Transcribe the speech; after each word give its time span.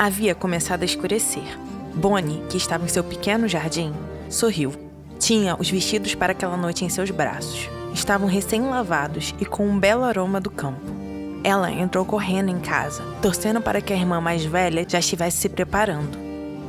havia 0.00 0.34
começado 0.34 0.80
a 0.80 0.86
escurecer. 0.86 1.44
Bonnie, 1.94 2.42
que 2.48 2.56
estava 2.56 2.86
em 2.86 2.88
seu 2.88 3.04
pequeno 3.04 3.46
jardim, 3.46 3.92
sorriu. 4.30 4.72
Tinha 5.18 5.54
os 5.58 5.68
vestidos 5.68 6.14
para 6.14 6.32
aquela 6.32 6.56
noite 6.56 6.86
em 6.86 6.88
seus 6.88 7.10
braços. 7.10 7.68
Estavam 7.92 8.26
recém-lavados 8.26 9.34
e 9.38 9.44
com 9.44 9.68
um 9.68 9.78
belo 9.78 10.04
aroma 10.04 10.40
do 10.40 10.50
campo. 10.50 10.80
Ela 11.44 11.70
entrou 11.70 12.02
correndo 12.06 12.48
em 12.48 12.58
casa, 12.58 13.02
torcendo 13.20 13.60
para 13.60 13.82
que 13.82 13.92
a 13.92 13.96
irmã 13.96 14.22
mais 14.22 14.42
velha 14.42 14.86
já 14.88 15.00
estivesse 15.00 15.36
se 15.36 15.50
preparando. 15.50 16.18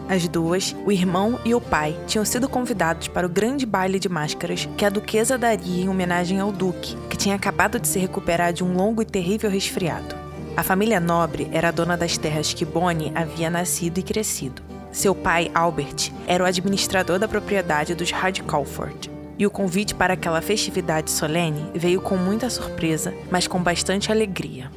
As 0.10 0.28
duas, 0.28 0.76
o 0.86 0.92
irmão 0.92 1.40
e 1.46 1.56
o 1.56 1.62
pai, 1.62 1.98
tinham 2.08 2.26
sido 2.26 2.50
convidados 2.50 3.08
para 3.08 3.26
o 3.26 3.30
grande 3.30 3.66
baile 3.66 3.98
de 3.98 4.10
máscaras 4.10 4.68
que 4.76 4.84
a 4.84 4.90
duquesa 4.90 5.38
daria 5.38 5.86
em 5.86 5.88
homenagem 5.88 6.42
ao 6.42 6.52
duque, 6.52 6.98
que 7.10 7.16
tinha 7.16 7.36
acabado 7.36 7.80
de 7.80 7.88
se 7.88 7.98
recuperar 7.98 8.52
de 8.52 8.62
um 8.62 8.76
longo 8.76 9.02
e 9.02 9.06
terrível 9.06 9.50
resfriado. 9.50 10.21
A 10.56 10.64
família 10.64 11.00
nobre 11.00 11.50
era 11.54 11.72
dona 11.72 11.96
das 11.96 12.18
terras 12.18 12.54
que 12.54 12.66
Bonnie 12.66 13.12
havia 13.16 13.50
nascido 13.50 14.00
e 14.00 14.04
crescido. 14.04 14.62
Seu 14.92 15.16
pai, 15.16 15.50
Albert, 15.56 16.12
era 16.28 16.44
o 16.44 16.48
administrador 16.48 17.18
da 17.18 17.28
propriedade 17.28 17.96
dos 17.96 18.12
Hardcalford. 18.12 19.10
E 19.40 19.48
o 19.48 19.50
convite 19.50 19.96
para 19.96 20.14
aquela 20.14 20.42
festividade 20.42 21.10
solene 21.10 21.72
veio 21.74 22.02
com 22.02 22.18
muita 22.18 22.50
surpresa, 22.50 23.14
mas 23.32 23.48
com 23.48 23.64
bastante 23.64 24.12
alegria. 24.12 24.70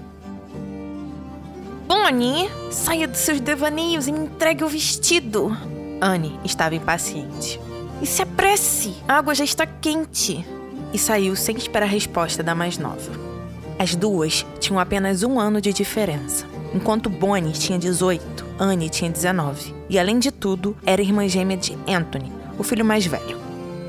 Bonnie, 1.86 2.48
saia 2.70 3.08
dos 3.08 3.18
seus 3.18 3.40
devaneios 3.40 4.06
e 4.06 4.12
me 4.12 4.20
entregue 4.20 4.62
o 4.62 4.68
vestido. 4.68 5.54
Anne 6.00 6.38
estava 6.44 6.76
impaciente. 6.76 7.60
E 8.00 8.06
se 8.06 8.22
apresse, 8.22 8.94
a 9.08 9.18
água 9.18 9.34
já 9.34 9.44
está 9.44 9.66
quente. 9.66 10.46
E 10.92 10.98
saiu 10.98 11.34
sem 11.34 11.56
esperar 11.56 11.86
a 11.86 11.88
resposta 11.88 12.42
da 12.42 12.54
mais 12.54 12.78
nova. 12.78 13.33
As 13.78 13.94
duas 13.94 14.46
tinham 14.60 14.78
apenas 14.78 15.22
um 15.22 15.38
ano 15.38 15.60
de 15.60 15.72
diferença. 15.72 16.46
Enquanto 16.74 17.10
Bonnie 17.10 17.52
tinha 17.52 17.78
18, 17.78 18.46
Anne 18.58 18.88
tinha 18.88 19.10
19. 19.10 19.74
E 19.88 19.98
além 19.98 20.18
de 20.18 20.30
tudo, 20.30 20.76
era 20.86 21.02
irmã 21.02 21.26
gêmea 21.28 21.56
de 21.56 21.76
Anthony, 21.88 22.32
o 22.58 22.62
filho 22.62 22.84
mais 22.84 23.06
velho. 23.06 23.38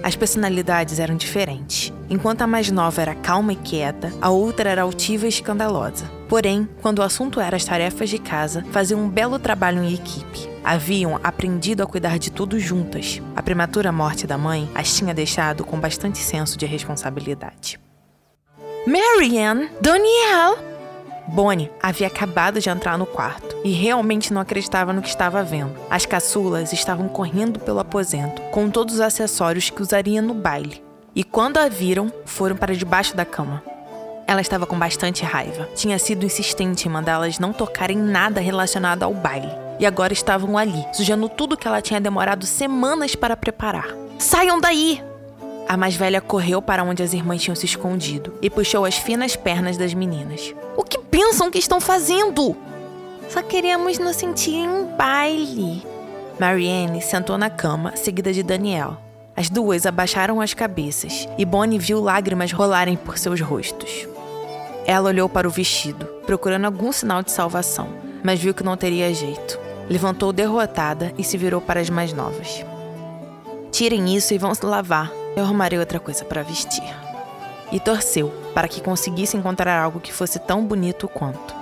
As 0.03 0.15
personalidades 0.15 0.99
eram 0.99 1.15
diferentes. 1.15 1.91
Enquanto 2.09 2.43
a 2.43 2.47
mais 2.47 2.69
nova 2.69 3.01
era 3.01 3.15
calma 3.15 3.53
e 3.53 3.55
quieta, 3.55 4.13
a 4.21 4.29
outra 4.29 4.69
era 4.69 4.83
altiva 4.83 5.25
e 5.25 5.29
escandalosa. 5.29 6.05
Porém, 6.29 6.69
quando 6.81 6.99
o 6.99 7.03
assunto 7.03 7.39
era 7.39 7.55
as 7.55 7.65
tarefas 7.65 8.09
de 8.09 8.19
casa, 8.19 8.63
faziam 8.71 8.99
um 8.99 9.09
belo 9.09 9.39
trabalho 9.39 9.83
em 9.83 9.93
equipe. 9.93 10.47
Haviam 10.63 11.19
aprendido 11.23 11.81
a 11.81 11.87
cuidar 11.87 12.19
de 12.19 12.31
tudo 12.31 12.59
juntas. 12.59 13.19
A 13.35 13.41
prematura 13.41 13.91
morte 13.91 14.27
da 14.27 14.37
mãe 14.37 14.69
as 14.75 14.93
tinha 14.95 15.13
deixado 15.13 15.63
com 15.63 15.79
bastante 15.79 16.19
senso 16.19 16.57
de 16.57 16.67
responsabilidade. 16.67 17.79
Marianne, 18.87 19.71
Danielle! 19.81 20.57
Bonnie 21.27 21.71
havia 21.81 22.05
acabado 22.05 22.59
de 22.59 22.69
entrar 22.69 22.99
no 22.99 23.05
quarto 23.07 23.57
e 23.63 23.71
realmente 23.71 24.31
não 24.31 24.39
acreditava 24.39 24.93
no 24.93 25.01
que 25.01 25.07
estava 25.07 25.43
vendo. 25.43 25.75
As 25.89 26.05
caçulas 26.05 26.71
estavam 26.71 27.07
correndo 27.07 27.59
pelo 27.59 27.79
aposento, 27.79 28.41
com 28.51 28.69
todos 28.69 28.95
os 28.95 29.01
acessórios 29.01 29.71
que 29.71 29.81
usaria 29.81 30.21
no 30.21 30.35
baile. 30.35 30.83
E 31.15 31.23
quando 31.23 31.57
a 31.57 31.67
viram, 31.67 32.13
foram 32.25 32.55
para 32.55 32.75
debaixo 32.75 33.15
da 33.15 33.25
cama. 33.25 33.63
Ela 34.27 34.41
estava 34.41 34.67
com 34.67 34.77
bastante 34.77 35.23
raiva. 35.23 35.67
Tinha 35.75 35.97
sido 35.97 36.25
insistente 36.25 36.87
em 36.87 36.91
mandá-las 36.91 37.39
não 37.39 37.53
tocarem 37.53 37.97
nada 37.97 38.39
relacionado 38.39 39.01
ao 39.01 39.13
baile. 39.13 39.49
E 39.79 39.85
agora 39.85 40.13
estavam 40.13 40.57
ali, 40.57 40.85
sujando 40.93 41.27
tudo 41.27 41.57
que 41.57 41.67
ela 41.67 41.81
tinha 41.81 41.99
demorado 41.99 42.45
semanas 42.45 43.15
para 43.15 43.35
preparar. 43.35 43.87
Saiam 44.19 44.59
daí! 44.59 45.01
A 45.67 45.75
mais 45.75 45.95
velha 45.95 46.21
correu 46.21 46.61
para 46.61 46.83
onde 46.83 47.01
as 47.01 47.13
irmãs 47.13 47.41
tinham 47.41 47.55
se 47.55 47.65
escondido 47.65 48.33
e 48.41 48.49
puxou 48.49 48.85
as 48.85 48.97
finas 48.97 49.35
pernas 49.35 49.77
das 49.77 49.93
meninas. 49.93 50.53
O 50.77 50.83
que 50.83 50.99
pensam 50.99 51.49
que 51.49 51.57
estão 51.57 51.81
fazendo? 51.81 52.55
Só 53.29 53.41
queríamos 53.41 53.97
nos 53.97 54.15
sentir 54.15 54.53
em 54.53 54.69
um 54.69 54.95
baile. 54.95 55.83
Marianne 56.39 57.01
sentou 57.01 57.37
na 57.37 57.49
cama, 57.49 57.95
seguida 57.95 58.31
de 58.31 58.43
Daniel. 58.43 58.97
As 59.35 59.49
duas 59.49 59.85
abaixaram 59.85 60.39
as 60.39 60.53
cabeças 60.53 61.27
e 61.37 61.43
Bonnie 61.43 61.79
viu 61.79 61.99
lágrimas 61.99 62.51
rolarem 62.51 62.95
por 62.95 63.17
seus 63.17 63.41
rostos. 63.41 64.07
Ela 64.85 65.09
olhou 65.09 65.27
para 65.27 65.47
o 65.47 65.51
vestido, 65.51 66.05
procurando 66.27 66.65
algum 66.65 66.91
sinal 66.91 67.23
de 67.23 67.31
salvação, 67.31 67.89
mas 68.23 68.39
viu 68.39 68.53
que 68.53 68.63
não 68.63 68.77
teria 68.77 69.13
jeito. 69.13 69.59
Levantou 69.89 70.31
derrotada 70.31 71.11
e 71.17 71.23
se 71.23 71.37
virou 71.37 71.59
para 71.59 71.79
as 71.79 71.89
mais 71.89 72.13
novas. 72.13 72.63
Tirem 73.71 74.15
isso 74.15 74.33
e 74.33 74.37
vão 74.37 74.53
se 74.53 74.65
lavar, 74.65 75.11
eu 75.35 75.43
arrumarei 75.43 75.77
outra 75.77 75.99
coisa 75.99 76.23
para 76.23 76.43
vestir. 76.43 76.83
E 77.71 77.79
torceu 77.79 78.29
para 78.53 78.67
que 78.67 78.81
conseguisse 78.81 79.35
encontrar 79.35 79.81
algo 79.81 79.99
que 79.99 80.13
fosse 80.13 80.39
tão 80.39 80.65
bonito 80.65 81.07
quanto. 81.07 81.55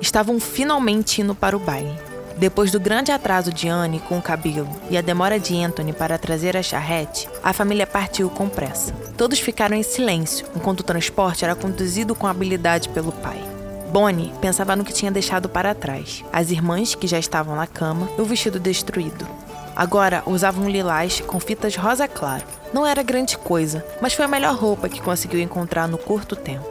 Estavam 0.00 0.40
finalmente 0.40 1.20
indo 1.20 1.34
para 1.34 1.56
o 1.56 1.60
baile. 1.60 1.98
Depois 2.36 2.70
do 2.70 2.80
grande 2.80 3.12
atraso 3.12 3.52
de 3.52 3.68
Anne 3.68 4.00
com 4.00 4.16
o 4.16 4.22
cabelo 4.22 4.66
e 4.88 4.96
a 4.96 5.02
demora 5.02 5.38
de 5.38 5.62
Anthony 5.62 5.92
para 5.92 6.16
trazer 6.16 6.56
a 6.56 6.62
charrete, 6.62 7.28
a 7.44 7.52
família 7.52 7.86
partiu 7.86 8.30
com 8.30 8.48
pressa. 8.48 8.94
Todos 9.14 9.38
ficaram 9.38 9.76
em 9.76 9.82
silêncio 9.82 10.46
enquanto 10.56 10.80
o 10.80 10.84
transporte 10.84 11.44
era 11.44 11.54
conduzido 11.54 12.14
com 12.14 12.26
habilidade 12.26 12.88
pelo 12.88 13.12
pai. 13.12 13.49
Bonnie 13.90 14.32
pensava 14.40 14.76
no 14.76 14.84
que 14.84 14.92
tinha 14.92 15.10
deixado 15.10 15.48
para 15.48 15.74
trás: 15.74 16.24
as 16.32 16.50
irmãs 16.50 16.94
que 16.94 17.06
já 17.06 17.18
estavam 17.18 17.56
na 17.56 17.66
cama 17.66 18.08
e 18.16 18.20
o 18.20 18.24
vestido 18.24 18.60
destruído. 18.60 19.26
Agora 19.74 20.22
usavam 20.26 20.64
um 20.64 20.70
lilás 20.70 21.20
com 21.20 21.40
fitas 21.40 21.74
rosa 21.74 22.06
claro. 22.06 22.44
Não 22.72 22.86
era 22.86 23.02
grande 23.02 23.36
coisa, 23.36 23.84
mas 24.00 24.12
foi 24.12 24.24
a 24.24 24.28
melhor 24.28 24.54
roupa 24.54 24.88
que 24.88 25.00
conseguiu 25.00 25.40
encontrar 25.40 25.88
no 25.88 25.98
curto 25.98 26.36
tempo. 26.36 26.68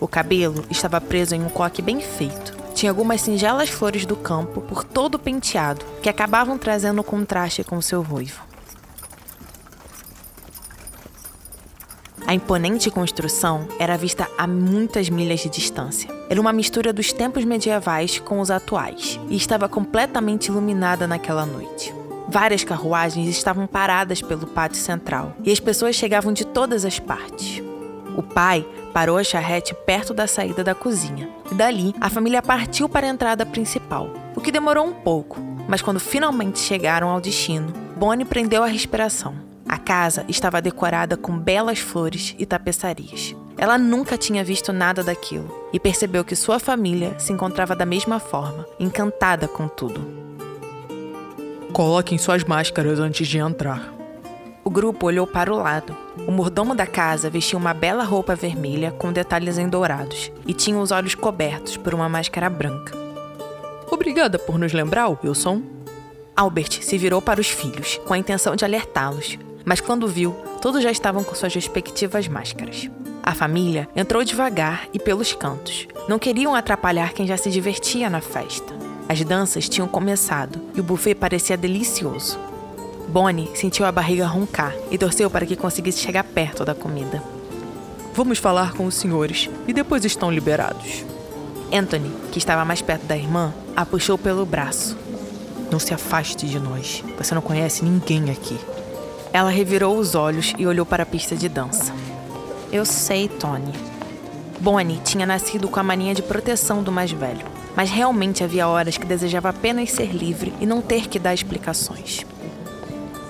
O 0.00 0.08
cabelo 0.08 0.64
estava 0.70 1.00
preso 1.00 1.34
em 1.34 1.42
um 1.42 1.48
coque 1.48 1.80
bem 1.80 2.00
feito. 2.00 2.56
Tinha 2.74 2.90
algumas 2.90 3.20
singelas 3.20 3.70
flores 3.70 4.04
do 4.04 4.16
campo 4.16 4.60
por 4.60 4.84
todo 4.84 5.14
o 5.14 5.18
penteado, 5.18 5.84
que 6.02 6.08
acabavam 6.08 6.58
trazendo 6.58 7.02
contraste 7.02 7.64
com 7.64 7.80
seu 7.80 8.02
ruivo. 8.02 8.42
A 12.26 12.34
imponente 12.34 12.90
construção 12.90 13.68
era 13.78 13.96
vista 13.96 14.28
a 14.36 14.48
muitas 14.48 15.08
milhas 15.08 15.40
de 15.40 15.48
distância. 15.48 16.10
Era 16.28 16.40
uma 16.40 16.52
mistura 16.52 16.92
dos 16.92 17.12
tempos 17.12 17.44
medievais 17.44 18.18
com 18.18 18.40
os 18.40 18.50
atuais 18.50 19.20
e 19.30 19.36
estava 19.36 19.68
completamente 19.68 20.48
iluminada 20.48 21.06
naquela 21.06 21.46
noite. 21.46 21.94
Várias 22.28 22.64
carruagens 22.64 23.28
estavam 23.28 23.68
paradas 23.68 24.20
pelo 24.20 24.44
pátio 24.44 24.80
central 24.80 25.36
e 25.44 25.52
as 25.52 25.60
pessoas 25.60 25.94
chegavam 25.94 26.32
de 26.32 26.44
todas 26.44 26.84
as 26.84 26.98
partes. 26.98 27.62
O 28.16 28.22
pai 28.24 28.66
parou 28.92 29.18
a 29.18 29.22
charrete 29.22 29.72
perto 29.72 30.12
da 30.12 30.26
saída 30.26 30.64
da 30.64 30.74
cozinha 30.74 31.30
e 31.52 31.54
dali 31.54 31.94
a 32.00 32.10
família 32.10 32.42
partiu 32.42 32.88
para 32.88 33.06
a 33.06 33.10
entrada 33.10 33.46
principal, 33.46 34.10
o 34.34 34.40
que 34.40 34.50
demorou 34.50 34.84
um 34.84 34.92
pouco, 34.92 35.40
mas 35.68 35.80
quando 35.80 36.00
finalmente 36.00 36.58
chegaram 36.58 37.08
ao 37.08 37.20
destino, 37.20 37.72
Bonnie 37.96 38.24
prendeu 38.24 38.64
a 38.64 38.66
respiração. 38.66 39.45
A 39.68 39.78
casa 39.78 40.24
estava 40.28 40.62
decorada 40.62 41.16
com 41.16 41.36
belas 41.36 41.80
flores 41.80 42.34
e 42.38 42.46
tapeçarias. 42.46 43.34
Ela 43.58 43.76
nunca 43.76 44.16
tinha 44.16 44.44
visto 44.44 44.72
nada 44.72 45.02
daquilo 45.02 45.68
e 45.72 45.80
percebeu 45.80 46.24
que 46.24 46.36
sua 46.36 46.58
família 46.58 47.18
se 47.18 47.32
encontrava 47.32 47.74
da 47.74 47.84
mesma 47.84 48.20
forma, 48.20 48.66
encantada 48.78 49.48
com 49.48 49.66
tudo. 49.66 50.00
Coloquem 51.72 52.16
suas 52.16 52.44
máscaras 52.44 53.00
antes 53.00 53.26
de 53.26 53.38
entrar. 53.38 53.92
O 54.62 54.70
grupo 54.70 55.06
olhou 55.06 55.26
para 55.26 55.52
o 55.52 55.56
lado. 55.56 55.96
O 56.26 56.30
mordomo 56.30 56.74
da 56.74 56.86
casa 56.86 57.30
vestia 57.30 57.58
uma 57.58 57.74
bela 57.74 58.04
roupa 58.04 58.34
vermelha 58.34 58.92
com 58.92 59.12
detalhes 59.12 59.58
em 59.58 59.68
dourados 59.68 60.30
e 60.46 60.52
tinha 60.52 60.78
os 60.78 60.90
olhos 60.90 61.14
cobertos 61.14 61.76
por 61.76 61.94
uma 61.94 62.08
máscara 62.08 62.48
branca. 62.48 62.92
Obrigada 63.90 64.38
por 64.38 64.58
nos 64.58 64.72
lembrar, 64.72 65.08
Wilson. 65.08 65.62
Albert 66.36 66.82
se 66.82 66.98
virou 66.98 67.22
para 67.22 67.40
os 67.40 67.48
filhos, 67.48 67.98
com 68.04 68.12
a 68.12 68.18
intenção 68.18 68.54
de 68.54 68.64
alertá-los, 68.64 69.38
mas 69.66 69.80
quando 69.80 70.06
viu, 70.06 70.30
todos 70.62 70.80
já 70.80 70.92
estavam 70.92 71.24
com 71.24 71.34
suas 71.34 71.52
respectivas 71.52 72.28
máscaras. 72.28 72.88
A 73.20 73.34
família 73.34 73.88
entrou 73.96 74.22
devagar 74.22 74.86
e 74.94 74.98
pelos 75.00 75.32
cantos. 75.32 75.88
Não 76.08 76.20
queriam 76.20 76.54
atrapalhar 76.54 77.12
quem 77.12 77.26
já 77.26 77.36
se 77.36 77.50
divertia 77.50 78.08
na 78.08 78.20
festa. 78.20 78.72
As 79.08 79.24
danças 79.24 79.68
tinham 79.68 79.88
começado 79.88 80.60
e 80.72 80.78
o 80.78 80.84
buffet 80.84 81.16
parecia 81.16 81.56
delicioso. 81.56 82.38
Bonnie 83.08 83.50
sentiu 83.56 83.84
a 83.84 83.90
barriga 83.90 84.24
roncar 84.24 84.72
e 84.88 84.96
torceu 84.96 85.28
para 85.28 85.44
que 85.44 85.56
conseguisse 85.56 85.98
chegar 85.98 86.22
perto 86.22 86.64
da 86.64 86.74
comida. 86.74 87.20
Vamos 88.14 88.38
falar 88.38 88.72
com 88.72 88.86
os 88.86 88.94
senhores 88.94 89.50
e 89.66 89.72
depois 89.72 90.04
estão 90.04 90.30
liberados. 90.30 91.04
Anthony, 91.72 92.12
que 92.30 92.38
estava 92.38 92.64
mais 92.64 92.80
perto 92.80 93.04
da 93.06 93.16
irmã, 93.16 93.52
a 93.74 93.84
puxou 93.84 94.16
pelo 94.16 94.46
braço. 94.46 94.96
Não 95.72 95.80
se 95.80 95.92
afaste 95.92 96.46
de 96.46 96.60
nós. 96.60 97.02
Você 97.18 97.34
não 97.34 97.42
conhece 97.42 97.84
ninguém 97.84 98.30
aqui. 98.30 98.56
Ela 99.32 99.50
revirou 99.50 99.96
os 99.96 100.14
olhos 100.14 100.54
e 100.58 100.66
olhou 100.66 100.86
para 100.86 101.02
a 101.02 101.06
pista 101.06 101.36
de 101.36 101.48
dança. 101.48 101.92
Eu 102.72 102.84
sei, 102.84 103.28
Tony. 103.28 103.72
Bonnie 104.60 105.00
tinha 105.04 105.26
nascido 105.26 105.68
com 105.68 105.78
a 105.78 105.82
mania 105.82 106.14
de 106.14 106.22
proteção 106.22 106.82
do 106.82 106.90
mais 106.90 107.12
velho, 107.12 107.44
mas 107.76 107.90
realmente 107.90 108.42
havia 108.42 108.68
horas 108.68 108.96
que 108.96 109.06
desejava 109.06 109.50
apenas 109.50 109.90
ser 109.90 110.12
livre 110.14 110.52
e 110.60 110.66
não 110.66 110.80
ter 110.80 111.08
que 111.08 111.18
dar 111.18 111.34
explicações. 111.34 112.24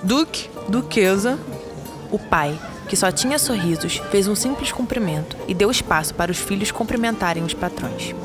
Duque, 0.03 0.49
duquesa. 0.69 1.37
O 2.09 2.17
pai 2.17 2.57
que 2.87 2.95
só 2.95 3.11
tinha 3.11 3.37
sorrisos, 3.37 4.01
fez 4.09 4.27
um 4.27 4.35
simples 4.35 4.71
cumprimento 4.71 5.35
e 5.47 5.53
deu 5.53 5.69
espaço 5.69 6.13
para 6.13 6.31
os 6.31 6.37
filhos 6.37 6.71
cumprimentarem 6.71 7.43
os 7.43 7.53
patrões. 7.53 8.15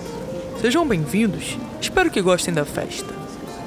Sejam 0.60 0.86
bem-vindos. 0.86 1.58
Espero 1.80 2.10
que 2.10 2.22
gostem 2.22 2.54
da 2.54 2.64
festa. 2.64 3.21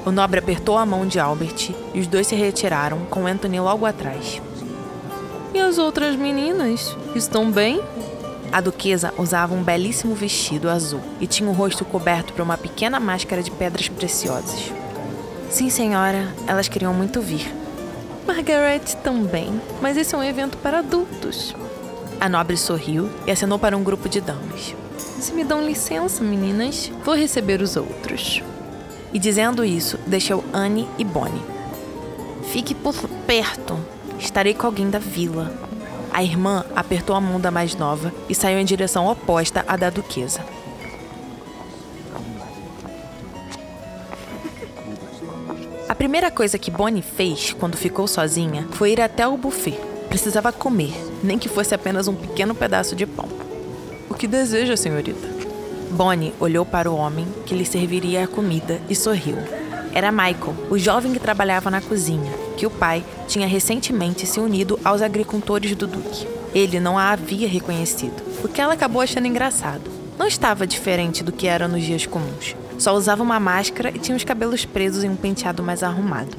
O 0.06 0.12
nobre 0.12 0.38
apertou 0.38 0.78
a 0.78 0.86
mão 0.86 1.04
de 1.04 1.18
Albert 1.18 1.74
e 1.92 1.98
os 1.98 2.06
dois 2.06 2.28
se 2.28 2.36
retiraram, 2.36 3.00
com 3.10 3.26
Anthony 3.26 3.58
logo 3.58 3.84
atrás. 3.84 4.40
E 5.52 5.58
as 5.58 5.78
outras 5.78 6.14
meninas? 6.14 6.96
Estão 7.12 7.50
bem? 7.50 7.82
A 8.52 8.60
duquesa 8.60 9.12
usava 9.18 9.52
um 9.52 9.64
belíssimo 9.64 10.14
vestido 10.14 10.70
azul 10.70 11.00
e 11.20 11.26
tinha 11.26 11.50
o 11.50 11.52
rosto 11.52 11.84
coberto 11.84 12.32
por 12.32 12.42
uma 12.42 12.56
pequena 12.56 13.00
máscara 13.00 13.42
de 13.42 13.50
pedras 13.50 13.88
preciosas. 13.88 14.70
Sim, 15.50 15.68
senhora, 15.70 16.32
elas 16.46 16.68
queriam 16.68 16.94
muito 16.94 17.20
vir. 17.20 17.52
Margaret 18.24 18.84
também, 19.02 19.60
mas 19.82 19.96
esse 19.96 20.14
é 20.14 20.18
um 20.18 20.22
evento 20.22 20.56
para 20.58 20.78
adultos. 20.78 21.52
A 22.20 22.28
nobre 22.28 22.56
sorriu 22.56 23.10
e 23.26 23.32
acenou 23.32 23.58
para 23.58 23.76
um 23.76 23.82
grupo 23.82 24.08
de 24.08 24.20
damas. 24.20 24.72
Se 25.18 25.32
me 25.32 25.42
dão 25.42 25.66
licença, 25.66 26.22
meninas, 26.22 26.92
vou 27.04 27.16
receber 27.16 27.60
os 27.60 27.76
outros. 27.76 28.40
E 29.16 29.18
dizendo 29.18 29.64
isso, 29.64 29.98
deixou 30.06 30.44
Anne 30.52 30.86
e 30.98 31.02
Bonnie. 31.02 31.42
Fique 32.52 32.74
por 32.74 32.94
perto. 33.26 33.74
Estarei 34.18 34.52
com 34.52 34.66
alguém 34.66 34.90
da 34.90 34.98
vila. 34.98 35.50
A 36.12 36.22
irmã 36.22 36.66
apertou 36.76 37.16
a 37.16 37.20
mão 37.20 37.40
da 37.40 37.50
mais 37.50 37.74
nova 37.74 38.12
e 38.28 38.34
saiu 38.34 38.58
em 38.58 38.64
direção 38.66 39.06
oposta 39.06 39.64
à 39.66 39.74
da 39.74 39.88
duquesa. 39.88 40.44
A 45.88 45.94
primeira 45.94 46.30
coisa 46.30 46.58
que 46.58 46.70
Bonnie 46.70 47.00
fez 47.00 47.54
quando 47.54 47.78
ficou 47.78 48.06
sozinha 48.06 48.68
foi 48.72 48.92
ir 48.92 49.00
até 49.00 49.26
o 49.26 49.38
buffet. 49.38 49.80
Precisava 50.10 50.52
comer, 50.52 50.92
nem 51.24 51.38
que 51.38 51.48
fosse 51.48 51.74
apenas 51.74 52.06
um 52.06 52.14
pequeno 52.14 52.54
pedaço 52.54 52.94
de 52.94 53.06
pão. 53.06 53.30
O 54.10 54.14
que 54.14 54.26
deseja, 54.26 54.76
senhorita? 54.76 55.35
Bonnie 55.90 56.34
olhou 56.40 56.64
para 56.64 56.90
o 56.90 56.96
homem 56.96 57.26
que 57.44 57.54
lhe 57.54 57.64
serviria 57.64 58.24
a 58.24 58.28
comida 58.28 58.80
e 58.88 58.94
sorriu. 58.94 59.36
Era 59.94 60.12
Michael, 60.12 60.54
o 60.70 60.78
jovem 60.78 61.12
que 61.12 61.18
trabalhava 61.18 61.70
na 61.70 61.80
cozinha, 61.80 62.32
que 62.56 62.66
o 62.66 62.70
pai 62.70 63.04
tinha 63.26 63.46
recentemente 63.46 64.26
se 64.26 64.38
unido 64.38 64.78
aos 64.84 65.00
agricultores 65.00 65.74
do 65.74 65.86
Duque. 65.86 66.26
Ele 66.54 66.80
não 66.80 66.98
a 66.98 67.12
havia 67.12 67.48
reconhecido, 67.48 68.22
o 68.44 68.48
que 68.48 68.60
ela 68.60 68.74
acabou 68.74 69.00
achando 69.00 69.26
engraçado. 69.26 69.90
Não 70.18 70.26
estava 70.26 70.66
diferente 70.66 71.22
do 71.22 71.32
que 71.32 71.46
era 71.46 71.68
nos 71.68 71.82
dias 71.82 72.06
comuns. 72.06 72.56
Só 72.78 72.94
usava 72.94 73.22
uma 73.22 73.40
máscara 73.40 73.90
e 73.90 73.98
tinha 73.98 74.16
os 74.16 74.24
cabelos 74.24 74.64
presos 74.64 75.04
em 75.04 75.10
um 75.10 75.16
penteado 75.16 75.62
mais 75.62 75.82
arrumado. 75.82 76.36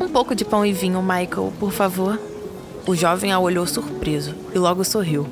Um 0.00 0.08
pouco 0.08 0.34
de 0.34 0.44
pão 0.44 0.64
e 0.64 0.72
vinho, 0.72 1.02
Michael, 1.02 1.52
por 1.58 1.72
favor. 1.72 2.18
O 2.86 2.94
jovem 2.94 3.32
a 3.32 3.38
olhou 3.38 3.66
surpreso 3.66 4.34
e 4.54 4.58
logo 4.58 4.84
sorriu. 4.84 5.26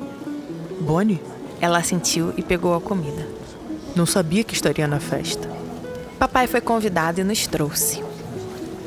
Bonnie? 0.79 1.19
Ela 1.59 1.79
assentiu 1.79 2.33
e 2.37 2.41
pegou 2.41 2.75
a 2.75 2.81
comida. 2.81 3.27
Não 3.95 4.05
sabia 4.05 4.43
que 4.43 4.53
estaria 4.53 4.87
na 4.87 4.99
festa. 4.99 5.49
Papai 6.19 6.47
foi 6.47 6.61
convidado 6.61 7.19
e 7.19 7.23
nos 7.23 7.47
trouxe. 7.47 8.03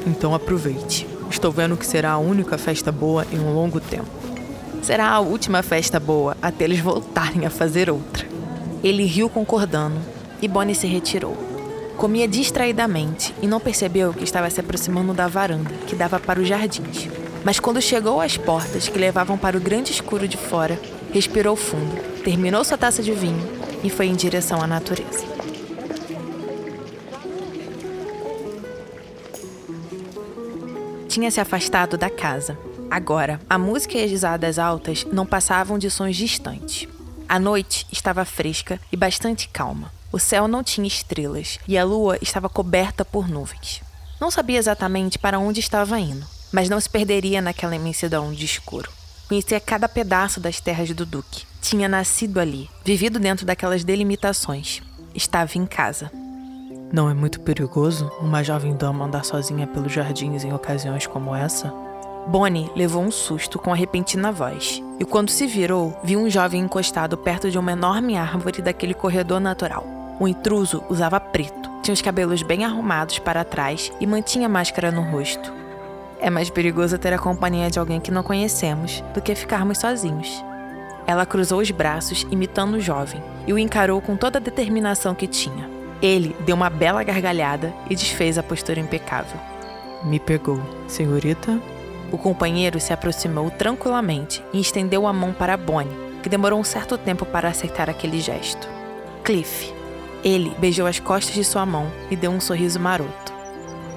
Então 0.06 0.34
aproveite. 0.34 1.06
Estou 1.30 1.52
vendo 1.52 1.76
que 1.76 1.86
será 1.86 2.12
a 2.12 2.18
única 2.18 2.58
festa 2.58 2.90
boa 2.90 3.26
em 3.32 3.38
um 3.38 3.54
longo 3.54 3.80
tempo. 3.80 4.08
Será 4.82 5.08
a 5.10 5.20
última 5.20 5.62
festa 5.62 6.00
boa 6.00 6.36
até 6.40 6.64
eles 6.64 6.80
voltarem 6.80 7.46
a 7.46 7.50
fazer 7.50 7.90
outra. 7.90 8.26
Ele 8.82 9.04
riu 9.04 9.28
concordando 9.28 9.98
e 10.40 10.48
Bonnie 10.48 10.74
se 10.74 10.86
retirou. 10.86 11.36
Comia 11.96 12.26
distraidamente 12.26 13.34
e 13.42 13.46
não 13.46 13.60
percebeu 13.60 14.14
que 14.14 14.24
estava 14.24 14.48
se 14.48 14.58
aproximando 14.58 15.12
da 15.12 15.28
varanda 15.28 15.70
que 15.86 15.94
dava 15.94 16.18
para 16.18 16.40
os 16.40 16.48
jardins. 16.48 17.08
Mas 17.44 17.60
quando 17.60 17.80
chegou 17.80 18.20
às 18.20 18.36
portas 18.36 18.88
que 18.88 18.98
levavam 18.98 19.36
para 19.36 19.56
o 19.56 19.60
grande 19.60 19.92
escuro 19.92 20.26
de 20.26 20.36
fora, 20.36 20.80
respirou 21.12 21.56
fundo, 21.56 22.22
terminou 22.22 22.64
sua 22.64 22.78
taça 22.78 23.02
de 23.02 23.12
vinho 23.12 23.60
e 23.82 23.90
foi 23.90 24.06
em 24.06 24.14
direção 24.14 24.62
à 24.62 24.66
natureza. 24.66 25.24
Tinha 31.08 31.30
se 31.30 31.40
afastado 31.40 31.98
da 31.98 32.08
casa. 32.08 32.56
Agora, 32.90 33.40
a 33.48 33.58
música 33.58 33.98
e 33.98 34.04
as 34.04 34.10
risadas 34.10 34.58
altas 34.58 35.04
não 35.12 35.26
passavam 35.26 35.78
de 35.78 35.90
sons 35.90 36.16
distantes. 36.16 36.88
A 37.28 37.38
noite 37.38 37.86
estava 37.90 38.24
fresca 38.24 38.80
e 38.92 38.96
bastante 38.96 39.48
calma. 39.48 39.92
O 40.12 40.18
céu 40.18 40.48
não 40.48 40.62
tinha 40.62 40.86
estrelas 40.86 41.58
e 41.66 41.78
a 41.78 41.84
lua 41.84 42.18
estava 42.20 42.48
coberta 42.48 43.04
por 43.04 43.28
nuvens. 43.28 43.80
Não 44.20 44.30
sabia 44.30 44.58
exatamente 44.58 45.18
para 45.18 45.38
onde 45.38 45.60
estava 45.60 45.98
indo, 45.98 46.26
mas 46.52 46.68
não 46.68 46.80
se 46.80 46.90
perderia 46.90 47.40
naquela 47.40 47.76
imensidão 47.76 48.32
de 48.32 48.44
escuro. 48.44 48.99
Conhecia 49.30 49.60
cada 49.60 49.88
pedaço 49.88 50.40
das 50.40 50.58
terras 50.58 50.90
do 50.90 51.06
Duque. 51.06 51.44
Tinha 51.62 51.88
nascido 51.88 52.40
ali, 52.40 52.68
vivido 52.84 53.20
dentro 53.20 53.46
daquelas 53.46 53.84
delimitações. 53.84 54.82
Estava 55.14 55.56
em 55.56 55.64
casa. 55.66 56.10
Não 56.92 57.08
é 57.08 57.14
muito 57.14 57.38
perigoso 57.38 58.10
uma 58.20 58.42
jovem 58.42 58.74
dama 58.74 59.04
andar 59.04 59.24
sozinha 59.24 59.68
pelos 59.68 59.92
jardins 59.92 60.42
em 60.42 60.52
ocasiões 60.52 61.06
como 61.06 61.32
essa? 61.32 61.72
Bonnie 62.26 62.72
levou 62.74 63.04
um 63.04 63.10
susto 63.12 63.56
com 63.56 63.72
a 63.72 63.76
repentina 63.76 64.32
voz, 64.32 64.82
e 64.98 65.04
quando 65.04 65.30
se 65.30 65.46
virou, 65.46 65.96
viu 66.02 66.18
um 66.18 66.28
jovem 66.28 66.60
encostado 66.60 67.16
perto 67.16 67.52
de 67.52 67.56
uma 67.56 67.70
enorme 67.70 68.16
árvore 68.16 68.60
daquele 68.60 68.94
corredor 68.94 69.38
natural. 69.38 69.86
O 70.18 70.26
intruso 70.26 70.82
usava 70.90 71.20
preto, 71.20 71.70
tinha 71.84 71.94
os 71.94 72.02
cabelos 72.02 72.42
bem 72.42 72.64
arrumados 72.64 73.20
para 73.20 73.44
trás 73.44 73.92
e 74.00 74.06
mantinha 74.08 74.48
máscara 74.48 74.90
no 74.90 75.02
rosto. 75.02 75.59
É 76.20 76.28
mais 76.28 76.50
perigoso 76.50 76.98
ter 76.98 77.12
a 77.14 77.18
companhia 77.18 77.70
de 77.70 77.78
alguém 77.78 77.98
que 77.98 78.10
não 78.10 78.22
conhecemos 78.22 79.02
do 79.14 79.22
que 79.22 79.34
ficarmos 79.34 79.78
sozinhos. 79.78 80.44
Ela 81.06 81.24
cruzou 81.24 81.60
os 81.60 81.70
braços, 81.70 82.26
imitando 82.30 82.74
o 82.74 82.80
jovem, 82.80 83.22
e 83.46 83.52
o 83.52 83.58
encarou 83.58 84.00
com 84.00 84.16
toda 84.16 84.38
a 84.38 84.40
determinação 84.40 85.14
que 85.14 85.26
tinha. 85.26 85.68
Ele 86.02 86.36
deu 86.44 86.54
uma 86.54 86.70
bela 86.70 87.02
gargalhada 87.02 87.72
e 87.88 87.94
desfez 87.94 88.36
a 88.36 88.42
postura 88.42 88.78
impecável. 88.78 89.40
Me 90.04 90.20
pegou, 90.20 90.60
senhorita? 90.86 91.58
O 92.12 92.18
companheiro 92.18 92.78
se 92.78 92.92
aproximou 92.92 93.50
tranquilamente 93.50 94.42
e 94.52 94.60
estendeu 94.60 95.06
a 95.06 95.12
mão 95.12 95.32
para 95.32 95.56
Bonnie, 95.56 95.96
que 96.22 96.28
demorou 96.28 96.60
um 96.60 96.64
certo 96.64 96.98
tempo 96.98 97.24
para 97.24 97.48
aceitar 97.48 97.88
aquele 97.88 98.20
gesto. 98.20 98.68
Cliff. 99.24 99.72
Ele 100.22 100.54
beijou 100.58 100.86
as 100.86 101.00
costas 101.00 101.34
de 101.34 101.44
sua 101.44 101.64
mão 101.64 101.90
e 102.10 102.16
deu 102.16 102.30
um 102.30 102.40
sorriso 102.40 102.78
maroto. 102.78 103.29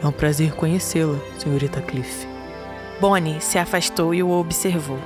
É 0.03 0.07
um 0.07 0.11
prazer 0.11 0.53
conhecê-la, 0.53 1.17
senhorita 1.39 1.81
Cliff. 1.81 2.27
Bonnie 2.99 3.41
se 3.41 3.57
afastou 3.57 4.13
e 4.13 4.21
o 4.21 4.31
observou. 4.31 4.99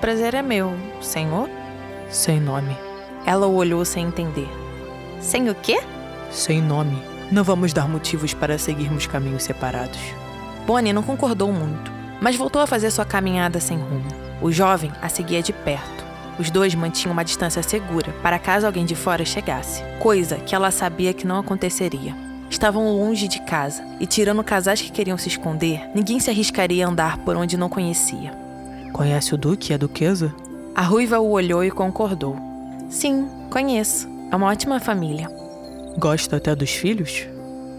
Prazer 0.00 0.34
é 0.34 0.42
meu, 0.42 0.74
senhor? 1.00 1.48
Sem 2.08 2.40
nome. 2.40 2.76
Ela 3.26 3.46
o 3.46 3.54
olhou 3.54 3.84
sem 3.84 4.06
entender. 4.06 4.48
Sem 5.20 5.50
o 5.50 5.54
quê? 5.54 5.80
Sem 6.30 6.62
nome. 6.62 7.00
Não 7.30 7.44
vamos 7.44 7.72
dar 7.72 7.88
motivos 7.88 8.32
para 8.32 8.58
seguirmos 8.58 9.06
caminhos 9.06 9.42
separados. 9.42 10.00
Bonnie 10.66 10.92
não 10.92 11.02
concordou 11.02 11.52
muito 11.52 12.00
mas 12.20 12.36
voltou 12.36 12.60
a 12.60 12.66
fazer 12.66 12.90
sua 12.90 13.04
caminhada 13.04 13.58
sem 13.58 13.78
rumo. 13.78 14.06
O 14.42 14.52
jovem 14.52 14.92
a 15.00 15.08
seguia 15.08 15.42
de 15.42 15.52
perto. 15.52 16.04
Os 16.38 16.50
dois 16.50 16.74
mantinham 16.74 17.12
uma 17.12 17.24
distância 17.24 17.62
segura 17.62 18.12
para 18.22 18.38
caso 18.38 18.66
alguém 18.66 18.84
de 18.84 18.94
fora 18.94 19.24
chegasse, 19.24 19.82
coisa 19.98 20.36
que 20.36 20.54
ela 20.54 20.70
sabia 20.70 21.12
que 21.12 21.26
não 21.26 21.38
aconteceria. 21.38 22.14
Estavam 22.50 22.90
longe 22.96 23.28
de 23.28 23.40
casa 23.42 23.82
e, 24.00 24.06
tirando 24.06 24.42
casais 24.42 24.82
que 24.82 24.90
queriam 24.90 25.16
se 25.16 25.28
esconder, 25.28 25.88
ninguém 25.94 26.18
se 26.18 26.28
arriscaria 26.28 26.84
a 26.84 26.90
andar 26.90 27.18
por 27.18 27.36
onde 27.36 27.56
não 27.56 27.68
conhecia. 27.68 28.32
Conhece 28.92 29.34
o 29.34 29.38
Duque 29.38 29.72
e 29.72 29.74
a 29.74 29.78
Duquesa? 29.78 30.34
A 30.74 30.82
ruiva 30.82 31.20
o 31.20 31.30
olhou 31.30 31.64
e 31.64 31.70
concordou. 31.70 32.36
Sim, 32.90 33.28
conheço. 33.50 34.08
É 34.32 34.36
uma 34.36 34.48
ótima 34.48 34.80
família. 34.80 35.30
Gosta 35.96 36.36
até 36.36 36.54
dos 36.54 36.70
filhos? 36.70 37.26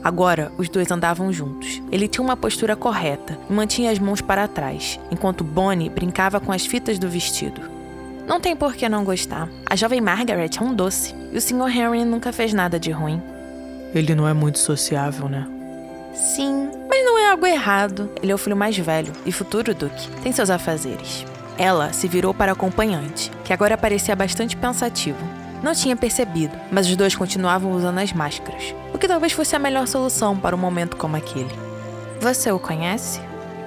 Agora, 0.03 0.51
os 0.57 0.69
dois 0.69 0.89
andavam 0.89 1.31
juntos. 1.31 1.81
Ele 1.91 2.07
tinha 2.07 2.23
uma 2.23 2.37
postura 2.37 2.75
correta 2.75 3.37
e 3.49 3.53
mantinha 3.53 3.91
as 3.91 3.99
mãos 3.99 4.21
para 4.21 4.47
trás, 4.47 4.99
enquanto 5.11 5.43
Bonnie 5.43 5.89
brincava 5.89 6.39
com 6.39 6.51
as 6.51 6.65
fitas 6.65 6.97
do 6.97 7.09
vestido. 7.09 7.61
Não 8.25 8.39
tem 8.39 8.55
por 8.55 8.73
que 8.73 8.87
não 8.87 9.03
gostar. 9.03 9.49
A 9.69 9.75
jovem 9.75 10.01
Margaret 10.01 10.49
é 10.57 10.63
um 10.63 10.73
doce, 10.73 11.13
e 11.31 11.37
o 11.37 11.41
Sr. 11.41 11.69
Henry 11.69 12.05
nunca 12.05 12.31
fez 12.31 12.53
nada 12.53 12.79
de 12.79 12.89
ruim. 12.89 13.21
Ele 13.93 14.15
não 14.15 14.27
é 14.27 14.33
muito 14.33 14.59
sociável, 14.59 15.27
né? 15.27 15.47
Sim, 16.13 16.69
mas 16.89 17.05
não 17.05 17.17
é 17.17 17.31
algo 17.31 17.45
errado. 17.45 18.09
Ele 18.21 18.31
é 18.31 18.35
o 18.35 18.37
filho 18.37 18.55
mais 18.55 18.77
velho 18.77 19.11
e 19.25 19.31
futuro 19.31 19.73
duque. 19.73 20.09
Tem 20.23 20.31
seus 20.31 20.49
afazeres. 20.49 21.25
Ela 21.57 21.91
se 21.91 22.07
virou 22.07 22.33
para 22.33 22.51
o 22.51 22.53
acompanhante, 22.53 23.31
que 23.43 23.53
agora 23.53 23.77
parecia 23.77 24.15
bastante 24.15 24.55
pensativo. 24.55 25.19
Não 25.61 25.73
tinha 25.73 25.95
percebido, 25.95 26.57
mas 26.71 26.87
os 26.87 26.95
dois 26.95 27.15
continuavam 27.15 27.71
usando 27.71 27.99
as 27.99 28.11
máscaras, 28.13 28.73
o 28.93 28.97
que 28.97 29.07
talvez 29.07 29.31
fosse 29.31 29.55
a 29.55 29.59
melhor 29.59 29.87
solução 29.87 30.35
para 30.35 30.55
um 30.55 30.59
momento 30.59 30.97
como 30.97 31.15
aquele. 31.15 31.51
Você 32.19 32.51
o 32.51 32.57
conhece? 32.57 33.19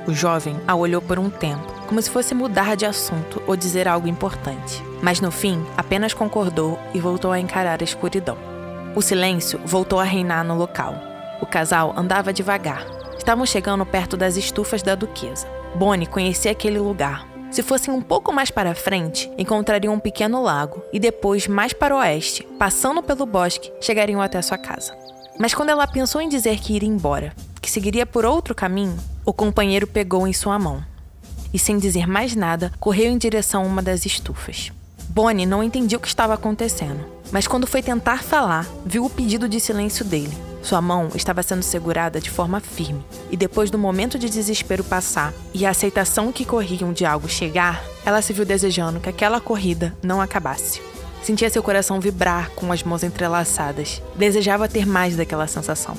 O 0.07 0.13
jovem 0.13 0.57
a 0.67 0.75
olhou 0.75 1.01
por 1.01 1.19
um 1.19 1.31
tempo, 1.31 1.73
como 1.87 2.03
se 2.03 2.11
fosse 2.11 2.35
mudar 2.35 2.77
de 2.77 2.85
assunto 2.85 3.41
ou 3.47 3.55
dizer 3.55 3.87
algo 3.87 4.09
importante, 4.09 4.83
mas 5.01 5.21
no 5.21 5.31
fim 5.31 5.65
apenas 5.77 6.13
concordou 6.13 6.79
e 6.93 6.99
voltou 6.99 7.31
a 7.31 7.39
encarar 7.39 7.81
a 7.81 7.85
escuridão. 7.85 8.54
O 8.97 9.03
silêncio 9.03 9.61
voltou 9.65 9.99
a 9.99 10.05
reinar 10.05 10.45
no 10.45 10.57
local. 10.57 10.95
O 11.41 11.47
casal 11.47 11.93
andava 11.97 12.33
devagar. 12.33 12.87
Estavam 13.19 13.45
chegando 13.45 13.85
perto 13.85 14.17
das 14.17 14.37
estufas 14.37 14.83
da 14.83 14.95
duquesa. 14.95 15.49
Bonnie 15.75 16.07
conhecia 16.07 16.53
aquele 16.53 16.79
lugar. 16.79 17.27
Se 17.51 17.61
fossem 17.61 17.93
um 17.93 18.01
pouco 18.01 18.33
mais 18.33 18.53
para 18.53 18.73
frente, 18.73 19.29
encontrariam 19.37 19.95
um 19.95 19.99
pequeno 19.99 20.41
lago 20.41 20.81
e 20.93 21.01
depois, 21.01 21.49
mais 21.49 21.73
para 21.73 21.95
o 21.95 21.99
oeste, 21.99 22.47
passando 22.57 23.03
pelo 23.03 23.27
bosque, 23.27 23.73
chegariam 23.81 24.23
até 24.23 24.41
sua 24.41 24.59
casa. 24.59 24.97
Mas 25.41 25.53
quando 25.55 25.71
ela 25.71 25.89
pensou 25.89 26.21
em 26.21 26.29
dizer 26.29 26.61
que 26.61 26.75
iria 26.75 26.89
embora, 26.89 27.33
que 27.61 27.71
seguiria 27.71 28.07
por 28.07 28.25
outro 28.25 28.55
caminho, 28.55 28.97
o 29.25 29.33
companheiro 29.33 29.89
pegou 29.89 30.25
em 30.25 30.33
sua 30.33 30.57
mão 30.57 30.85
e, 31.53 31.59
sem 31.59 31.79
dizer 31.79 32.07
mais 32.07 32.37
nada, 32.37 32.73
correu 32.79 33.11
em 33.11 33.19
direção 33.19 33.63
a 33.65 33.67
uma 33.67 33.83
das 33.83 34.07
estufas. 34.07 34.71
Bonnie 35.09 35.47
não 35.47 35.63
entendia 35.63 35.99
o 35.99 36.01
que 36.01 36.09
estava 36.09 36.35
acontecendo, 36.35 37.05
mas 37.31 37.47
quando 37.47 37.67
foi 37.67 37.83
tentar 37.83 38.23
falar, 38.23 38.67
viu 38.85 39.05
o 39.05 39.11
pedido 39.11 39.49
de 39.49 39.61
silêncio 39.61 40.05
dele. 40.05 40.37
Sua 40.63 40.81
mão 40.81 41.11
estava 41.15 41.43
sendo 41.43 41.63
segurada 41.63 42.21
de 42.21 42.31
forma 42.31 42.59
firme, 42.59 43.05
e 43.31 43.37
depois 43.37 43.71
do 43.71 43.79
momento 43.79 44.19
de 44.19 44.31
desespero 44.31 44.83
passar 44.83 45.33
e 45.53 45.67
a 45.67 45.71
aceitação 45.71 46.33
que 46.33 46.45
corriam 46.45 46.93
de 46.93 47.05
algo 47.05 47.29
chegar, 47.29 47.85
ela 48.05 48.23
se 48.23 48.33
viu 48.33 48.47
desejando 48.47 48.99
que 48.99 49.09
aquela 49.09 49.41
corrida 49.41 49.95
não 50.03 50.21
acabasse. 50.21 50.81
Sentia 51.23 51.49
seu 51.49 51.63
coração 51.63 52.01
vibrar 52.01 52.51
com 52.51 52.71
as 52.71 52.83
mãos 52.83 53.03
entrelaçadas. 53.03 54.03
Desejava 54.15 54.69
ter 54.69 54.87
mais 54.87 55.17
daquela 55.17 55.47
sensação. 55.47 55.97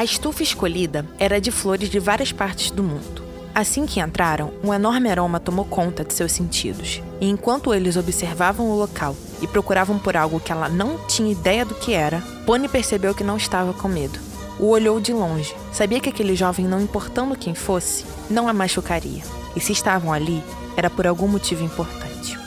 A 0.00 0.04
estufa 0.04 0.42
escolhida 0.42 1.04
era 1.18 1.38
de 1.38 1.50
flores 1.50 1.90
de 1.90 1.98
várias 1.98 2.32
partes 2.32 2.70
do 2.70 2.82
mundo. 2.82 3.22
Assim 3.54 3.84
que 3.84 4.00
entraram, 4.00 4.50
um 4.64 4.72
enorme 4.72 5.10
aroma 5.10 5.38
tomou 5.38 5.66
conta 5.66 6.02
de 6.02 6.14
seus 6.14 6.32
sentidos, 6.32 7.02
e 7.20 7.28
enquanto 7.28 7.74
eles 7.74 7.98
observavam 7.98 8.70
o 8.70 8.78
local 8.78 9.14
e 9.42 9.46
procuravam 9.46 9.98
por 9.98 10.16
algo 10.16 10.40
que 10.40 10.50
ela 10.50 10.70
não 10.70 10.96
tinha 11.06 11.30
ideia 11.30 11.66
do 11.66 11.74
que 11.74 11.92
era, 11.92 12.22
Bonnie 12.46 12.66
percebeu 12.66 13.14
que 13.14 13.22
não 13.22 13.36
estava 13.36 13.74
com 13.74 13.88
medo. 13.88 14.18
O 14.58 14.68
olhou 14.68 14.98
de 14.98 15.12
longe. 15.12 15.54
Sabia 15.70 16.00
que 16.00 16.08
aquele 16.08 16.34
jovem, 16.34 16.64
não 16.64 16.80
importando 16.80 17.36
quem 17.36 17.54
fosse, 17.54 18.06
não 18.30 18.48
a 18.48 18.54
machucaria. 18.54 19.22
E 19.54 19.60
se 19.60 19.72
estavam 19.72 20.14
ali, 20.14 20.42
era 20.78 20.88
por 20.88 21.06
algum 21.06 21.28
motivo 21.28 21.62
importante. 21.62 22.38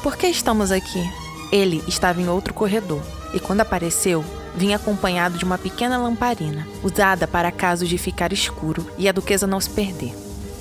Por 0.00 0.16
que 0.16 0.28
estamos 0.28 0.70
aqui? 0.70 1.02
Ele 1.50 1.82
estava 1.88 2.22
em 2.22 2.28
outro 2.28 2.54
corredor, 2.54 3.02
e 3.34 3.40
quando 3.40 3.62
apareceu, 3.62 4.24
vinha 4.58 4.76
acompanhado 4.76 5.38
de 5.38 5.44
uma 5.44 5.56
pequena 5.56 5.96
lamparina, 5.96 6.66
usada 6.82 7.26
para 7.26 7.52
casos 7.52 7.88
de 7.88 7.96
ficar 7.96 8.32
escuro 8.32 8.86
e 8.98 9.08
a 9.08 9.12
duquesa 9.12 9.46
não 9.46 9.60
se 9.60 9.70
perder. 9.70 10.14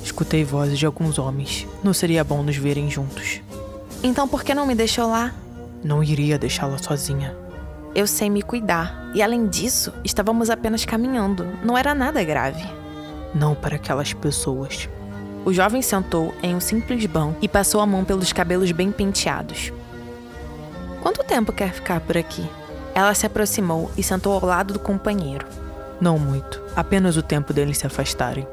Escutei 0.03 0.45
vozes 0.45 0.79
de 0.79 0.85
alguns 0.85 1.19
homens. 1.19 1.67
Não 1.83 1.93
seria 1.93 2.23
bom 2.23 2.41
nos 2.43 2.55
verem 2.55 2.89
juntos. 2.89 3.41
Então 4.01 4.27
por 4.27 4.43
que 4.43 4.53
não 4.53 4.65
me 4.65 4.75
deixou 4.75 5.07
lá? 5.07 5.33
Não 5.83 6.03
iria 6.03 6.37
deixá-la 6.37 6.77
sozinha. 6.77 7.35
Eu 7.95 8.05
sei 8.05 8.29
me 8.29 8.41
cuidar. 8.41 9.09
E 9.13 9.21
além 9.21 9.47
disso, 9.47 9.91
estávamos 10.03 10.49
apenas 10.49 10.85
caminhando. 10.85 11.47
Não 11.63 11.77
era 11.77 11.95
nada 11.95 12.23
grave. 12.23 12.63
Não 13.33 13.55
para 13.55 13.75
aquelas 13.75 14.13
pessoas. 14.13 14.87
O 15.43 15.51
jovem 15.51 15.81
sentou 15.81 16.33
em 16.43 16.55
um 16.55 16.59
simples 16.59 17.05
banco 17.05 17.39
e 17.41 17.47
passou 17.47 17.81
a 17.81 17.85
mão 17.85 18.05
pelos 18.05 18.31
cabelos 18.31 18.71
bem 18.71 18.91
penteados. 18.91 19.73
Quanto 21.01 21.23
tempo 21.23 21.51
quer 21.51 21.73
ficar 21.73 21.99
por 22.01 22.17
aqui? 22.17 22.45
Ela 22.97 23.13
se 23.13 23.27
aproximou 23.27 23.91
e 23.95 24.01
sentou 24.01 24.33
ao 24.33 24.43
lado 24.43 24.73
do 24.73 24.79
companheiro. 24.79 25.45
Não 26.01 26.17
muito, 26.17 26.59
apenas 26.75 27.15
o 27.15 27.21
tempo 27.21 27.53
deles 27.53 27.77
se 27.77 27.85
afastarem. 27.85 28.47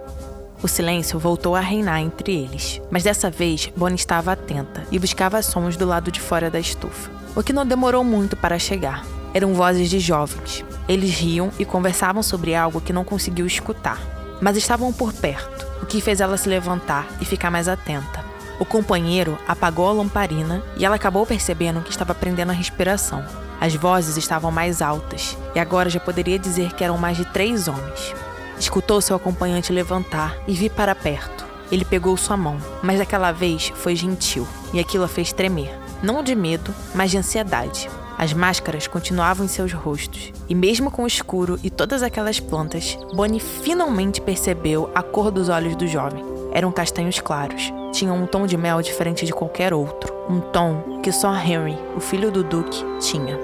O 0.63 0.69
silêncio 0.69 1.19
voltou 1.19 1.57
a 1.57 1.61
reinar 1.61 2.01
entre 2.01 2.43
eles, 2.43 2.79
mas 2.91 3.05
dessa 3.05 3.31
vez 3.31 3.73
Bonnie 3.75 3.95
estava 3.95 4.33
atenta 4.33 4.87
e 4.93 4.99
buscava 4.99 5.41
sons 5.41 5.79
do 5.79 5.87
lado 5.87 6.13
de 6.13 6.21
fora 6.21 6.51
da 6.51 6.61
estufa, 6.61 7.11
o 7.35 7.43
que 7.43 7.55
não 7.55 7.65
demorou 7.65 8.05
muito 8.05 8.37
para 8.37 8.59
chegar. 8.59 9.03
Eram 9.33 9.55
vozes 9.55 9.89
de 9.89 9.99
jovens. 9.99 10.63
Eles 10.87 11.13
riam 11.13 11.51
e 11.59 11.65
conversavam 11.65 12.23
sobre 12.23 12.55
algo 12.55 12.83
que 12.83 12.93
não 12.93 13.03
conseguiu 13.03 13.47
escutar, 13.47 13.99
mas 14.43 14.59
estavam 14.59 14.93
por 14.93 15.15
perto, 15.15 15.67
o 15.83 15.87
que 15.87 16.03
fez 16.03 16.21
ela 16.21 16.37
se 16.37 16.51
levantar 16.51 17.07
e 17.19 17.25
ficar 17.25 17.51
mais 17.51 17.67
atenta. 17.67 18.23
O 18.61 18.67
companheiro 18.67 19.39
apagou 19.49 19.89
a 19.89 19.93
lamparina 19.93 20.63
e 20.77 20.85
ela 20.85 20.97
acabou 20.97 21.25
percebendo 21.25 21.81
que 21.81 21.91
estava 21.91 22.15
prendendo 22.15 22.51
a 22.51 22.55
respiração. 22.55 23.25
As 23.61 23.75
vozes 23.75 24.17
estavam 24.17 24.51
mais 24.51 24.83
altas 24.83 25.37
e 25.55 25.59
agora 25.59 25.89
já 25.89 26.01
poderia 26.01 26.39
dizer 26.39 26.73
que 26.75 26.85
eram 26.85 26.99
mais 26.99 27.17
de 27.17 27.25
três 27.25 27.69
homens. 27.69 28.15
Escutou 28.59 29.01
seu 29.01 29.17
acompanhante 29.17 29.73
levantar 29.73 30.37
e 30.47 30.55
vir 30.55 30.71
para 30.71 30.95
perto. 30.95 31.45
Ele 31.73 31.85
pegou 31.85 32.17
sua 32.17 32.37
mão, 32.37 32.59
mas 32.83 32.99
daquela 32.99 33.33
vez 33.33 33.73
foi 33.75 33.97
gentil 33.97 34.47
e 34.73 34.79
aquilo 34.79 35.05
a 35.05 35.09
fez 35.09 35.33
tremer, 35.33 35.77
não 36.03 36.23
de 36.23 36.35
medo, 36.35 36.75
mas 36.95 37.11
de 37.11 37.19
ansiedade. 37.19 37.89
As 38.17 38.33
máscaras 38.33 38.87
continuavam 38.87 39.45
em 39.45 39.49
seus 39.49 39.73
rostos, 39.73 40.33
e 40.49 40.55
mesmo 40.55 40.91
com 40.91 41.03
o 41.03 41.07
escuro 41.07 41.59
e 41.65 41.71
todas 41.71 42.03
aquelas 42.03 42.39
plantas, 42.39 42.97
Bonnie 43.13 43.41
finalmente 43.41 44.21
percebeu 44.21 44.89
a 44.95 45.03
cor 45.03 45.33
dos 45.33 45.49
olhos 45.49 45.75
do 45.75 45.87
jovem. 45.89 46.25
Eram 46.53 46.71
castanhos 46.71 47.19
claros, 47.19 47.73
tinham 47.93 48.17
um 48.17 48.27
tom 48.27 48.47
de 48.47 48.57
mel 48.57 48.81
diferente 48.81 49.27
de 49.27 49.33
qualquer 49.33 49.75
outro, 49.75 50.14
um 50.29 50.41
tom 50.41 51.01
que 51.03 51.13
só 51.13 51.35
Henry, 51.35 51.79
o 51.97 52.01
filho 52.01 52.31
do 52.31 52.43
Duque, 52.43 52.85
tinha. 53.01 53.39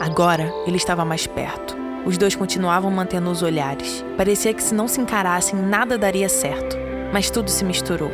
Agora 0.00 0.52
ele 0.66 0.76
estava 0.76 1.04
mais 1.04 1.26
perto. 1.26 1.76
Os 2.04 2.18
dois 2.18 2.34
continuavam 2.34 2.90
mantendo 2.90 3.30
os 3.30 3.42
olhares. 3.42 4.04
Parecia 4.16 4.52
que 4.52 4.62
se 4.62 4.74
não 4.74 4.88
se 4.88 5.00
encarassem, 5.00 5.58
nada 5.58 5.96
daria 5.96 6.28
certo. 6.28 6.76
Mas 7.12 7.30
tudo 7.30 7.48
se 7.48 7.64
misturou. 7.64 8.10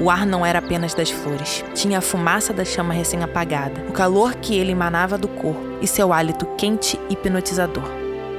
O 0.00 0.10
ar 0.10 0.26
não 0.26 0.44
era 0.44 0.58
apenas 0.58 0.94
das 0.94 1.10
flores. 1.10 1.64
Tinha 1.74 1.98
a 1.98 2.00
fumaça 2.00 2.52
da 2.52 2.64
chama 2.64 2.94
recém-apagada, 2.94 3.84
o 3.88 3.92
calor 3.92 4.34
que 4.36 4.56
ele 4.56 4.72
emanava 4.72 5.18
do 5.18 5.28
corpo 5.28 5.78
e 5.80 5.86
seu 5.86 6.12
hálito 6.12 6.46
quente 6.56 6.98
e 7.08 7.12
hipnotizador. 7.12 7.84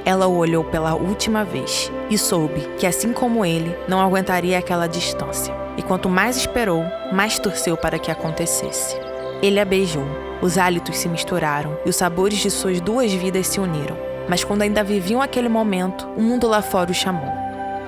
Ela 0.04 0.26
o 0.26 0.36
olhou 0.36 0.64
pela 0.64 0.94
última 0.94 1.44
vez 1.44 1.90
e 2.08 2.16
soube 2.16 2.60
que, 2.78 2.86
assim 2.86 3.12
como 3.12 3.44
ele, 3.44 3.76
não 3.86 4.00
aguentaria 4.00 4.58
aquela 4.58 4.86
distância. 4.86 5.54
E 5.80 5.82
quanto 5.82 6.10
mais 6.10 6.36
esperou, 6.36 6.84
mais 7.10 7.38
torceu 7.38 7.74
para 7.74 7.98
que 7.98 8.10
acontecesse. 8.10 8.94
Ele 9.40 9.58
a 9.58 9.64
beijou. 9.64 10.04
Os 10.42 10.58
hálitos 10.58 10.98
se 10.98 11.08
misturaram 11.08 11.74
e 11.86 11.88
os 11.88 11.96
sabores 11.96 12.38
de 12.40 12.50
suas 12.50 12.82
duas 12.82 13.10
vidas 13.14 13.46
se 13.46 13.58
uniram. 13.58 13.96
Mas 14.28 14.44
quando 14.44 14.60
ainda 14.60 14.84
viviam 14.84 15.22
aquele 15.22 15.48
momento, 15.48 16.06
o 16.18 16.20
mundo 16.20 16.46
lá 16.46 16.60
fora 16.60 16.90
o 16.90 16.94
chamou. 16.94 17.32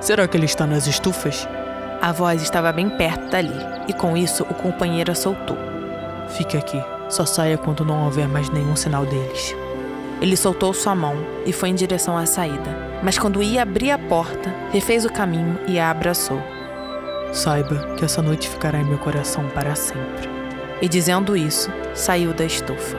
Será 0.00 0.26
que 0.26 0.38
ele 0.38 0.46
está 0.46 0.66
nas 0.66 0.86
estufas? 0.86 1.46
A 2.00 2.12
voz 2.12 2.40
estava 2.40 2.72
bem 2.72 2.88
perto 2.88 3.30
dali, 3.30 3.52
e 3.86 3.92
com 3.92 4.16
isso 4.16 4.42
o 4.44 4.54
companheiro 4.54 5.12
a 5.12 5.14
soltou. 5.14 5.58
Fique 6.30 6.56
aqui. 6.56 6.82
Só 7.10 7.26
saia 7.26 7.58
quando 7.58 7.84
não 7.84 8.06
houver 8.06 8.26
mais 8.26 8.48
nenhum 8.48 8.74
sinal 8.74 9.04
deles. 9.04 9.54
Ele 10.18 10.34
soltou 10.34 10.72
sua 10.72 10.94
mão 10.94 11.16
e 11.44 11.52
foi 11.52 11.68
em 11.68 11.74
direção 11.74 12.16
à 12.16 12.24
saída. 12.24 13.00
Mas 13.02 13.18
quando 13.18 13.42
ia 13.42 13.60
abrir 13.60 13.90
a 13.90 13.98
porta, 13.98 14.50
refez 14.72 15.04
o 15.04 15.12
caminho 15.12 15.58
e 15.68 15.78
a 15.78 15.90
abraçou. 15.90 16.42
Saiba 17.32 17.94
que 17.96 18.04
essa 18.04 18.20
noite 18.20 18.46
ficará 18.46 18.78
em 18.78 18.84
meu 18.84 18.98
coração 18.98 19.48
para 19.54 19.74
sempre. 19.74 20.28
E 20.82 20.88
dizendo 20.88 21.34
isso, 21.34 21.70
saiu 21.94 22.34
da 22.34 22.44
estufa. 22.44 22.98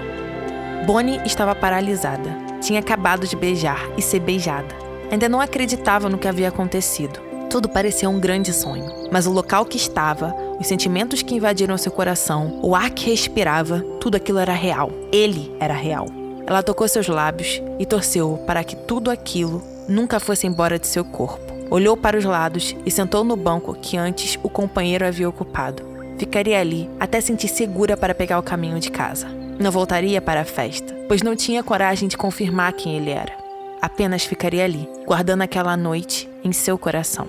Bonnie 0.87 1.21
estava 1.23 1.53
paralisada. 1.53 2.35
Tinha 2.59 2.79
acabado 2.79 3.27
de 3.27 3.35
beijar 3.35 3.87
e 3.95 4.01
ser 4.01 4.19
beijada. 4.19 4.75
Ainda 5.11 5.29
não 5.29 5.39
acreditava 5.39 6.09
no 6.09 6.17
que 6.17 6.27
havia 6.27 6.47
acontecido. 6.47 7.19
Tudo 7.47 7.69
parecia 7.69 8.09
um 8.09 8.19
grande 8.19 8.51
sonho, 8.51 9.09
mas 9.11 9.27
o 9.27 9.31
local 9.31 9.65
que 9.65 9.77
estava, 9.77 10.33
os 10.59 10.65
sentimentos 10.65 11.21
que 11.21 11.35
invadiram 11.35 11.77
seu 11.77 11.91
coração, 11.91 12.59
o 12.63 12.75
ar 12.75 12.89
que 12.89 13.11
respirava, 13.11 13.81
tudo 13.99 14.17
aquilo 14.17 14.39
era 14.39 14.53
real. 14.53 14.91
Ele 15.11 15.55
era 15.59 15.75
real. 15.75 16.07
Ela 16.47 16.63
tocou 16.63 16.87
seus 16.87 17.07
lábios 17.07 17.61
e 17.77 17.85
torceu 17.85 18.43
para 18.47 18.63
que 18.63 18.75
tudo 18.75 19.11
aquilo 19.11 19.61
nunca 19.87 20.19
fosse 20.19 20.47
embora 20.47 20.79
de 20.79 20.87
seu 20.87 21.05
corpo. 21.05 21.52
Olhou 21.73 21.97
para 21.97 22.15
os 22.15 22.23
lados 22.23 22.75
e 22.85 22.91
sentou 22.91 23.23
no 23.23 23.35
banco 23.35 23.73
que 23.73 23.97
antes 23.97 24.37
o 24.43 24.47
companheiro 24.47 25.07
havia 25.07 25.27
ocupado. 25.27 25.81
Ficaria 26.19 26.59
ali 26.59 26.87
até 26.99 27.19
sentir 27.19 27.47
segura 27.47 27.97
para 27.97 28.13
pegar 28.13 28.37
o 28.37 28.43
caminho 28.43 28.79
de 28.79 28.91
casa. 28.91 29.27
Não 29.59 29.71
voltaria 29.71 30.21
para 30.21 30.41
a 30.41 30.45
festa, 30.45 30.93
pois 31.07 31.23
não 31.23 31.35
tinha 31.35 31.63
coragem 31.63 32.07
de 32.07 32.15
confirmar 32.15 32.73
quem 32.73 32.95
ele 32.95 33.09
era. 33.09 33.35
Apenas 33.81 34.23
ficaria 34.23 34.63
ali, 34.63 34.87
guardando 35.07 35.41
aquela 35.41 35.75
noite 35.75 36.29
em 36.43 36.51
seu 36.51 36.77
coração. 36.77 37.27